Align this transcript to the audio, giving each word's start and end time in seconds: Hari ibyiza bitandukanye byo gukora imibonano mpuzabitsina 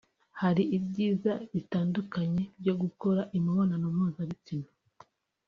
Hari 0.41 0.63
ibyiza 0.77 1.31
bitandukanye 1.53 2.41
byo 2.61 2.73
gukora 2.81 3.21
imibonano 3.37 3.85
mpuzabitsina 3.95 4.67